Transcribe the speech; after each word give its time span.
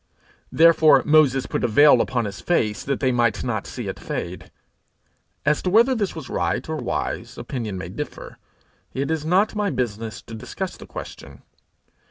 Therefore 0.51 1.03
Moses 1.05 1.45
put 1.45 1.63
a 1.63 1.67
veil 1.67 2.01
upon 2.01 2.25
his 2.25 2.41
face 2.41 2.83
that 2.83 3.01
they 3.01 3.11
might 3.11 3.43
not 3.43 3.67
see 3.67 3.87
it 3.87 3.99
fade. 3.99 4.49
As 5.45 5.61
to 5.61 5.69
whether 5.69 5.93
this 5.93 6.15
was 6.15 6.27
right 6.27 6.67
or 6.67 6.77
wise, 6.77 7.37
opinion 7.37 7.77
may 7.77 7.89
differ: 7.89 8.39
it 8.95 9.11
is 9.11 9.23
not 9.25 9.53
my 9.55 9.69
business 9.69 10.19
to 10.23 10.33
discuss 10.33 10.75
the 10.75 10.87
question. 10.87 11.43